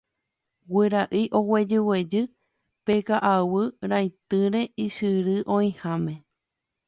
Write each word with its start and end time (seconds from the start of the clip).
Guyra'i 0.69 1.19
oguejyguejy 1.39 2.21
pe 2.85 2.95
ka'aguy 3.09 3.67
ra'ytýre 3.91 4.61
ysyry 4.87 5.37
oĩháme 5.57 6.15